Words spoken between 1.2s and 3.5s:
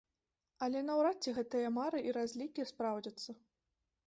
ці гэтыя мары і разлікі спраўдзяцца.